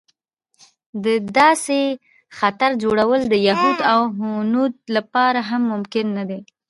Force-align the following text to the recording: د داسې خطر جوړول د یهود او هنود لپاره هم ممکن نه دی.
د 1.05 1.05
داسې 1.39 1.79
خطر 2.37 2.71
جوړول 2.83 3.21
د 3.27 3.33
یهود 3.47 3.77
او 3.93 3.99
هنود 4.17 4.73
لپاره 4.95 5.39
هم 5.49 5.61
ممکن 5.71 6.05
نه 6.17 6.23
دی. 6.29 6.41